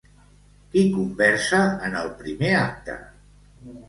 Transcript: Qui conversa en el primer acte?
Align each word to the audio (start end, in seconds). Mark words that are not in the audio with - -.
Qui 0.75 0.81
conversa 0.93 1.59
en 1.89 1.97
el 1.99 2.09
primer 2.21 2.49
acte? 2.61 2.97